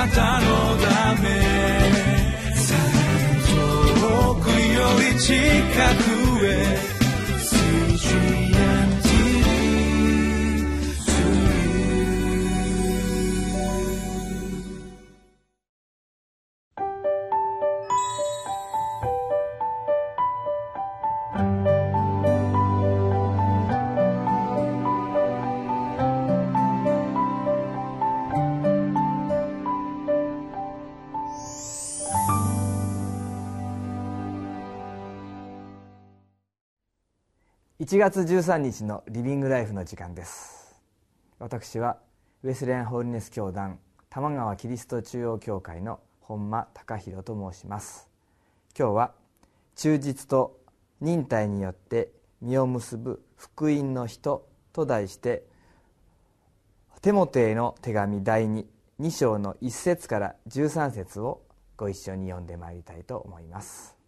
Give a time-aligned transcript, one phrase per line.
[0.00, 0.46] なたの
[0.78, 1.28] ため。
[4.00, 5.34] 遠くより近
[6.04, 6.09] く。
[37.80, 40.78] 1月13日のリビングライフの時間です。
[41.38, 41.96] 私は
[42.42, 43.78] ウェスレアンホーリネス教団
[44.10, 48.06] 玉川キリスト中央教会の本間隆弘と申します。
[48.78, 49.12] 今日は
[49.76, 50.60] 忠実と
[51.00, 52.10] 忍耐によって
[52.42, 55.44] 実を結ぶ福音の人と題して
[57.00, 61.40] テモテへの手紙第22章の1節から13節を
[61.78, 63.99] ご一緒に読んでまいりたいと思います。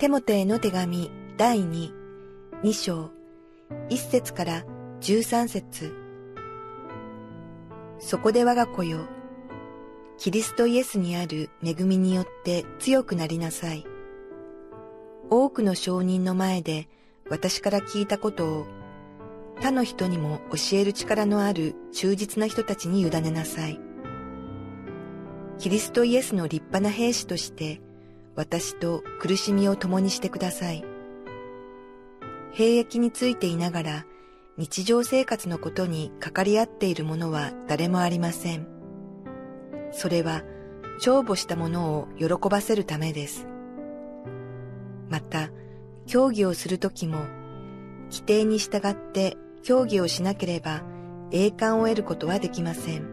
[0.00, 1.92] テモテへの手紙第2、
[2.62, 3.10] 2章、
[3.90, 4.64] 1節から
[5.02, 5.94] 13節
[7.98, 9.00] そこで我が子よ、
[10.16, 13.84] キリストイエスにある恵みによって強くなりなさい。
[15.28, 16.88] 多くの証人の前で
[17.28, 18.66] 私から聞いたことを
[19.60, 23.78] 他の人にも教える力のある忠実な人たちに委ねなさい。
[25.58, 27.82] キリストイエスの立派な兵士として
[28.36, 30.84] 私と苦しみを共にしてください。
[32.52, 34.06] 兵役についていながら
[34.56, 38.66] 日常生活のことにかかり合っている者は誰もありません。
[39.92, 40.42] それは
[41.00, 43.46] 帳簿したものを喜ばせるためです。
[45.08, 45.50] また、
[46.06, 47.24] 競技をするときも、
[48.10, 50.82] 規定に従って競技をしなければ
[51.30, 53.08] 栄冠を得ることはできません。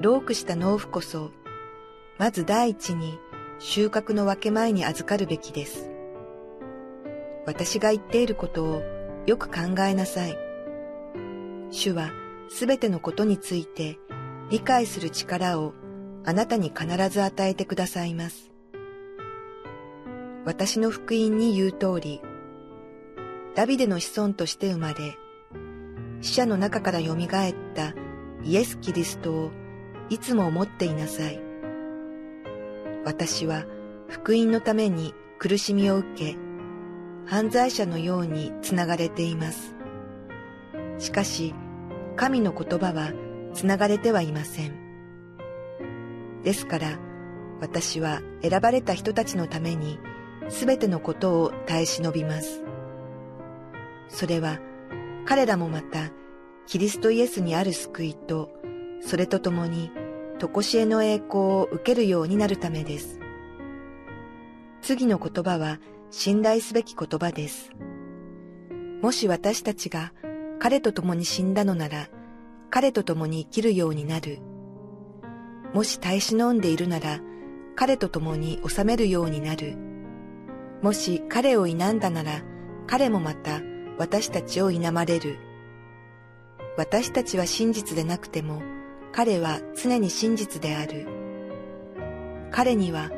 [0.00, 1.30] ロークした農夫こそ、
[2.18, 3.18] まず第一に
[3.62, 5.90] 収穫の分け前に預かるべきです。
[7.44, 8.82] 私が言っていることを
[9.26, 10.36] よく考えなさい。
[11.70, 12.10] 主は
[12.48, 13.98] すべてのことについて
[14.48, 15.74] 理解する力を
[16.24, 18.50] あなたに必ず与えてくださいます。
[20.46, 22.22] 私の福音に言う通り、
[23.54, 25.18] ダビデの子孫として生まれ、
[26.22, 27.16] 死者の中から蘇っ
[27.74, 27.94] た
[28.42, 29.50] イエス・キリストを
[30.08, 31.49] いつも思っていなさい。
[33.04, 33.64] 私は
[34.08, 36.36] 福音のために苦しみを受け、
[37.26, 39.74] 犯罪者のようにつながれています。
[40.98, 41.54] しかし、
[42.16, 43.12] 神の言葉は
[43.54, 44.74] つながれてはいません。
[46.42, 46.98] ですから、
[47.60, 49.98] 私は選ばれた人たちのために、
[50.48, 52.62] すべてのことを耐え忍びます。
[54.08, 54.58] それは、
[55.24, 56.10] 彼らもまた、
[56.66, 58.50] キリストイエスにある救いと、
[59.00, 59.90] それとともに、
[60.40, 63.20] とこしえの栄光を受けるようになるためです。
[64.80, 65.78] 次の言葉は
[66.10, 67.70] 信頼すべき言葉です。
[69.02, 70.14] もし私たちが
[70.58, 72.08] 彼と共に死んだのなら、
[72.70, 74.38] 彼と共に生きるようになる。
[75.74, 77.20] もし耐え忍んでいるなら、
[77.76, 79.76] 彼と共に治めるようになる。
[80.80, 82.42] もし彼を否んだなら、
[82.86, 83.60] 彼もまた
[83.98, 85.36] 私たちを否まれる。
[86.78, 88.62] 私たちは真実でなくても、
[89.12, 91.06] 彼は常に真実である。
[92.50, 93.10] 彼には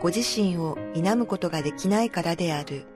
[0.00, 2.86] ご自身を否むことができないからである。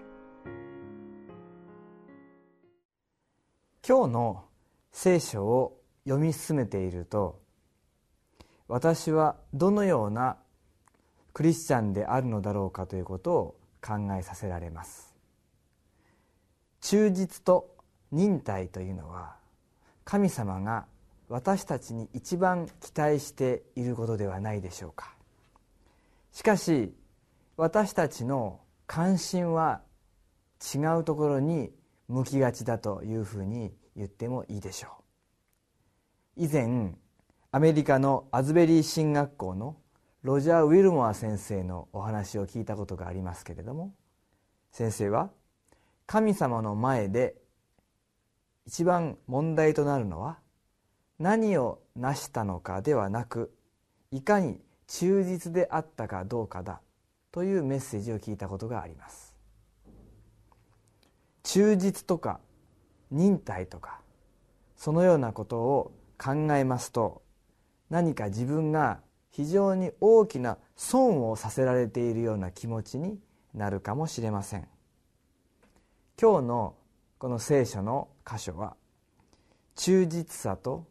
[3.87, 4.45] 今日の
[4.93, 7.43] 聖書を読み進めていると
[8.67, 10.39] 私はどのような
[11.35, 15.15] クリスチャンであるのだろうかということを考えさせられます
[16.81, 17.77] 忠実と
[18.11, 19.37] 忍耐というのは
[20.05, 20.87] 神様が
[21.29, 25.15] 私たちに一番期待していることではないでしょうか。
[26.33, 26.95] しかし
[27.57, 29.83] 私たちの関心は
[30.75, 31.71] 違うところに
[32.09, 34.89] 向きがちだというふうに言ってもいいでしょ
[36.37, 36.45] う。
[36.45, 36.95] 以前
[37.53, 39.77] アメリカのアズベリー進学校の
[40.23, 43.95] ロジャー・ウィルモア先生のお話を聞いたことがありますけれども
[44.73, 45.31] 先生は
[46.07, 47.37] 神様の前で
[48.67, 50.39] 一番問題となるのは
[51.19, 53.55] 何を成したのかではなく
[54.11, 56.81] いかに忠実であったかどうかだ
[57.31, 59.35] というメッセージを聞いたことがあります。
[61.43, 62.41] 忠実とか
[63.11, 64.01] 忍耐とか
[64.77, 67.23] そのようなことを考えますと
[67.91, 69.01] 何か自分が
[69.31, 73.19] 非常に大きな損をさせられているような気持ちに
[73.53, 74.69] なるかもしれません。
[76.21, 76.75] 今日の
[77.19, 78.77] この聖書の箇所は
[79.75, 80.87] 忠実さと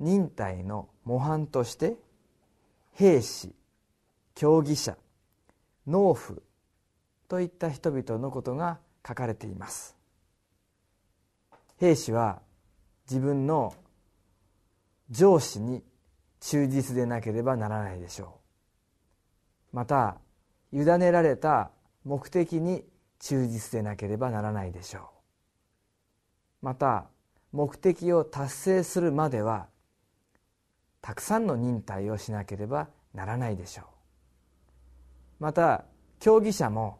[0.00, 1.96] 忍耐の模範として
[2.92, 3.54] 兵士
[4.34, 4.96] 競技者
[5.86, 6.42] 農夫
[7.28, 9.96] といった人々のことが書かれています。
[11.78, 12.40] 兵士は
[13.08, 13.74] 自分の
[15.10, 15.82] 上司に
[16.40, 18.38] 忠実でなければならないでしょ
[19.72, 19.76] う。
[19.76, 20.18] また
[20.72, 21.70] 委ねられた
[22.04, 22.84] 目的に
[23.18, 25.00] 忠実でなければならないでしょ
[26.62, 26.66] う。
[26.66, 27.06] また
[27.52, 29.68] 目的を達成するまでは
[31.06, 33.84] たくさんの忍耐をしなければならないでしょう。
[35.38, 35.84] また
[36.18, 36.98] 競技者も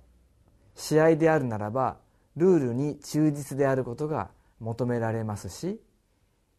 [0.76, 1.96] 試合であるならば
[2.36, 4.30] ルールに忠実であることが
[4.60, 5.80] 求められますし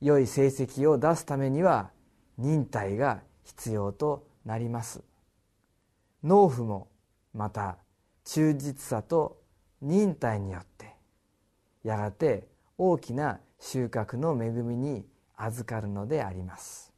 [0.01, 1.91] 良い成績を出すためには
[2.37, 5.01] 忍耐が必要となります。
[6.25, 6.89] 農夫も
[7.33, 7.77] また
[8.25, 9.41] 忠実さと
[9.81, 10.97] 忍耐によって
[11.85, 12.45] やがて
[12.77, 15.05] 大きな収穫の恵みに
[15.37, 16.96] 預かるのであります。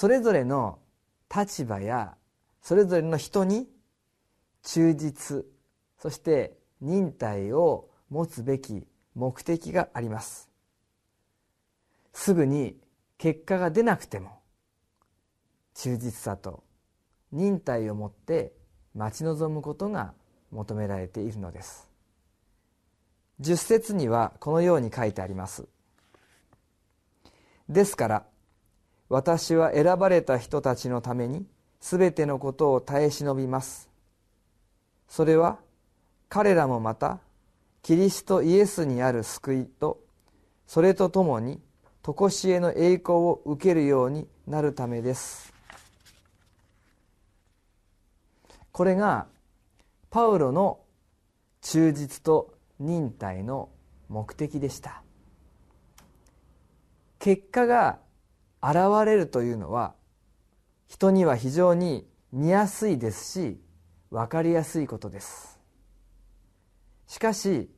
[0.00, 0.78] それぞれの
[1.28, 2.16] 立場や
[2.62, 3.68] それぞれの人に
[4.62, 5.44] 忠実
[5.98, 10.48] そして忍耐を持つべき目的があります。
[12.14, 12.78] すぐに
[13.18, 14.40] 結果が出なくても
[15.74, 16.64] 忠実さと
[17.30, 18.54] 忍耐を持って
[18.94, 20.14] 待ち望むことが
[20.50, 21.90] 求められているのです。
[23.38, 25.68] 十節にはこのように書いてあります。
[27.68, 28.29] ですから
[29.10, 31.44] 私は選ばれた人たちのために
[31.80, 33.90] すべてのことを耐え忍びます。
[35.08, 35.58] それは
[36.28, 37.18] 彼らもまた
[37.82, 40.00] キリストイエスにある救いと
[40.68, 41.60] それとともに
[42.02, 45.52] 常しえの栄光を受けるようになるためです。
[48.70, 49.26] これが
[50.10, 50.78] パウロの
[51.62, 53.70] 忠実と忍耐の
[54.08, 55.02] 目的でした。
[57.18, 57.98] 結果が
[58.62, 58.76] 現
[59.06, 59.94] れるというのは
[60.86, 63.60] 人には非常に見やすいですし
[64.10, 65.58] 分かりやすいことです。
[67.06, 67.70] しかし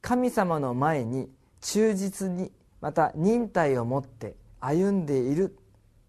[0.00, 1.30] 神様の前に
[1.60, 5.56] 忠実にまた忍耐を持って歩んでいる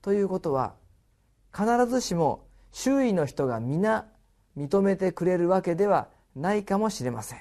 [0.02, 0.74] ということは
[1.54, 4.08] 必ずしも周囲の人が皆
[4.58, 7.40] 認めてくれるわけではないかもしれません。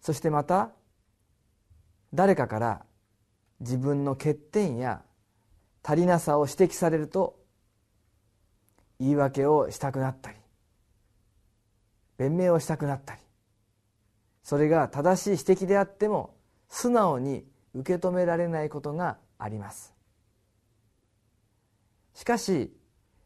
[0.00, 0.70] そしてまた
[2.14, 2.84] 誰かから
[3.60, 5.02] 自分の欠点や
[5.82, 7.38] 足りなさを指摘されると
[9.00, 10.36] 言い訳をしたくなったり
[12.16, 13.20] 弁明をしたくなったり
[14.42, 16.34] それが正しい指摘であっても
[16.68, 17.44] 素直に
[17.74, 19.94] 受け止められないことがあります。
[22.14, 22.72] しかし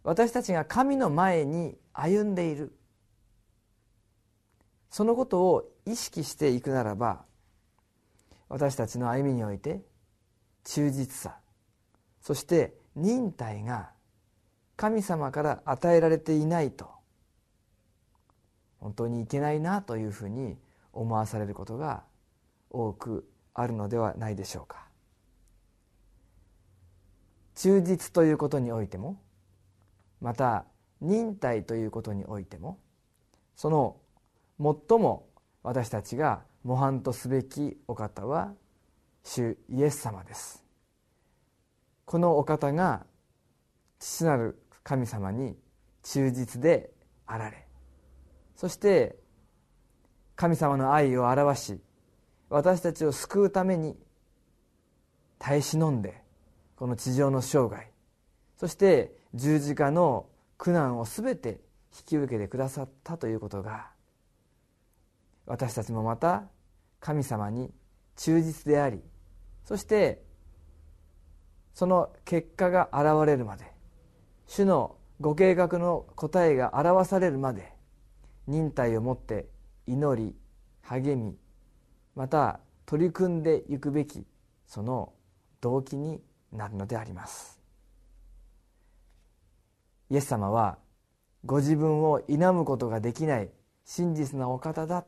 [0.05, 2.77] 私たちが神の前に歩んでいる
[4.91, 7.25] そのことを意識していくならば
[8.49, 9.81] 私たちの歩みにおいて
[10.65, 11.39] 忠実さ。
[12.21, 13.91] そして忍耐が
[14.77, 16.91] 神様から与えられていないと。
[18.79, 20.57] 本当にいけないなというふうに
[20.93, 22.03] 思わされることが
[22.71, 24.87] 多くあるのではないでしょうか。
[27.55, 29.21] 忠実ということにおいても
[30.21, 30.65] また
[31.01, 32.79] 忍耐ということにおいても
[33.57, 33.97] その
[34.59, 35.29] 最も
[35.63, 38.55] 私たちが模範とすべきお方は
[39.25, 40.63] 主イエス様です。
[42.05, 43.07] このお方が
[43.99, 45.57] 父なる神様に
[46.03, 46.91] 忠実で
[47.27, 47.67] あられ。
[48.57, 49.17] そして
[50.37, 51.81] 神様の愛を表し
[52.49, 53.97] 私たちを救うために
[55.39, 56.23] 耐え忍んで
[56.77, 57.89] この地上の生涯。
[58.57, 60.27] そして十字架の
[60.59, 61.61] 苦難を全て
[61.97, 63.91] 引き受けてくださったということが
[65.47, 66.45] 私たちもまた
[67.01, 67.73] 神様に
[68.17, 69.03] 忠実であり
[69.65, 70.23] そして
[71.75, 73.65] その結果が現れるまで
[74.47, 77.73] 主のご計画の答えが表されるまで
[78.47, 79.47] 忍耐をもって
[79.87, 80.35] 祈り
[80.83, 81.37] 励み
[82.15, 84.27] また取り組んでいくべき
[84.67, 85.13] その
[85.61, 86.21] 動機に
[86.53, 87.61] なるのであります。
[90.11, 90.77] イエス様は
[91.47, 93.51] ご自分を否むことができない
[93.85, 95.07] 真実なお方だ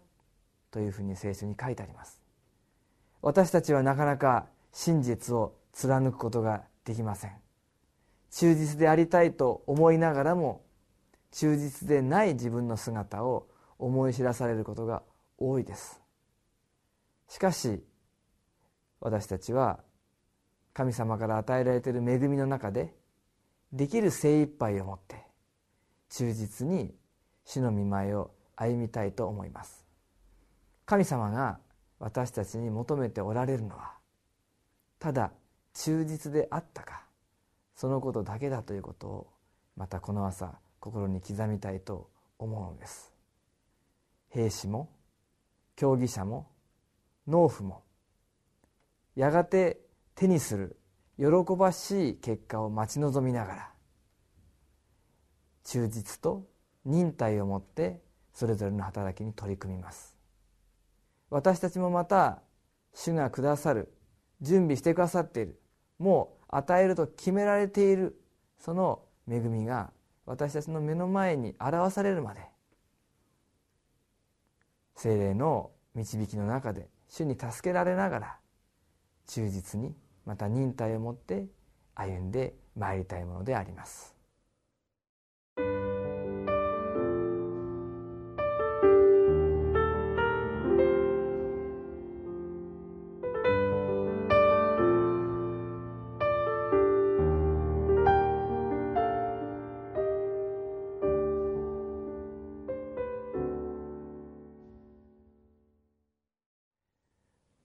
[0.71, 2.24] というふうに聖書に書いてあります。
[3.25, 7.33] 私たちはなかなか真実を貫くことができません。
[8.31, 10.63] 忠実でありたいと思いながらも
[11.31, 15.03] 忠実でない自分の姿を思い知らされることが
[15.39, 16.03] 多いです。
[17.27, 17.83] しかし
[19.01, 19.81] 私たちは
[20.75, 22.95] 神様から与えられている恵みの中で
[23.73, 25.17] できる精一杯を持って
[26.11, 26.95] 忠実に
[27.47, 29.83] 主の見舞いを歩みたいと思います。
[30.85, 31.64] 神様が
[31.99, 33.93] 私たちに求めておられるのは
[34.99, 35.33] ただ
[35.75, 37.05] 忠実であったか
[37.75, 39.27] そのことだけだということを
[39.77, 43.13] またこの朝心に刻みたいと思うのです。
[44.29, 44.91] 兵士も
[45.77, 46.49] 競技者も
[47.27, 47.83] 農夫も
[49.17, 49.81] やがて
[50.15, 50.77] 手にする
[51.19, 51.25] 喜
[51.57, 53.71] ばしい結果を待ち望みながら
[55.65, 56.47] 忠実と
[56.85, 60.14] 忍耐を持ってそれぞれの働きに取り組みます。
[61.31, 62.43] 私たちもまた
[62.93, 63.93] 主がくださる。
[64.41, 65.61] 準備してくださっている。
[65.99, 68.21] もう与えると決められている。
[68.59, 69.93] その恵みが
[70.27, 72.41] 私たちの目の前に表されるまで。
[74.97, 78.39] 精霊の導きの中で主に助けられながら
[79.27, 81.47] 忠実にまた忍耐を持って
[81.95, 84.14] 歩んでまいりたいものであります。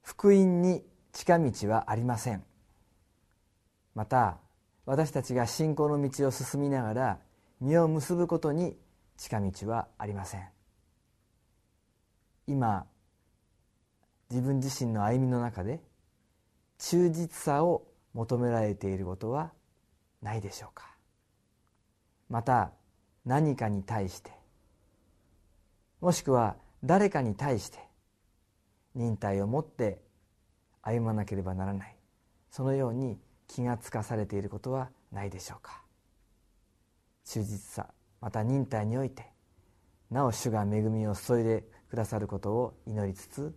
[0.09, 2.43] 福音に近道はありません。
[3.93, 4.39] また
[4.87, 7.19] 私たちが信仰の道を進みながら
[7.61, 8.75] 実を結ぶことに
[9.17, 10.49] 近道はありません。
[12.47, 12.87] 今
[14.31, 15.79] 自分自身の歩みの中で
[16.79, 17.85] 忠実さを
[18.15, 19.51] 求められていることは
[20.23, 20.89] ないでしょうか。
[22.29, 22.71] また
[23.25, 24.31] 何かに対して
[26.01, 27.88] もしくは誰かに対して
[28.95, 30.01] 忍耐を持って
[30.81, 31.95] 歩まなければならない。
[32.49, 35.81] そのように気がつかされていることはないでしょうか。
[37.25, 39.31] 忠実さまた忍耐において
[40.09, 43.55] なお主が恵みを注いでくださることを祈りつつ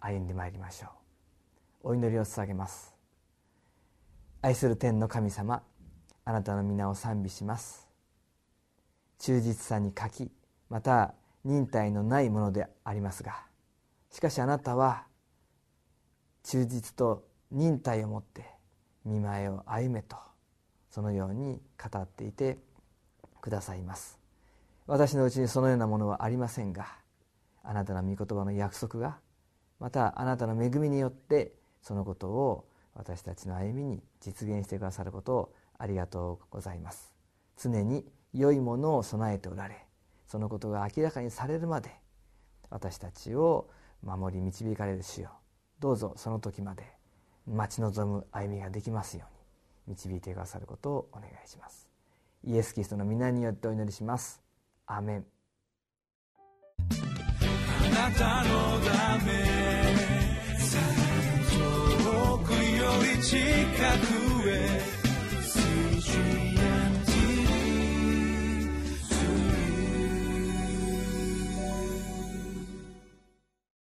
[0.00, 0.88] 歩んでまいりましょ
[1.84, 1.90] う。
[1.90, 2.94] お祈りを捧げます。
[4.40, 5.62] 愛する天の神様
[6.24, 7.88] あなたの皆を賛美します。
[9.18, 10.32] 忠実さに欠き
[10.68, 13.51] また忍耐のないものでありますが
[14.12, 15.06] しかしあなたは
[16.44, 18.44] 忠実と忍耐を持って
[19.04, 20.16] 見舞いを歩めと
[20.90, 22.58] そのように語っていて
[23.40, 24.20] くださいます。
[24.86, 26.86] 私のうちにそのようなものはありませんが
[27.62, 29.18] あなたの御言葉の約束が
[29.80, 37.12] またあなたの恵みによってそのことを私たちの歩みに実現してくださることをありがとうございます。
[37.56, 38.04] 常に
[38.34, 39.86] 良いものを備えておられ
[40.26, 41.90] そのことが明らかにされるまで
[42.70, 43.70] 私たちを
[44.02, 45.30] 守り導かれる主よ。
[45.78, 46.84] どうぞその時まで
[47.46, 49.26] 待ち望む歩みができますよ
[49.86, 51.88] うに導いてくださることをお願いします。
[52.44, 54.42] イエス・キリストの皆によってお祈りします。
[54.86, 55.26] アメン。
[56.78, 59.32] あなたのため
[61.52, 62.58] 遠くよ
[63.16, 63.38] り近
[64.42, 64.81] くへ。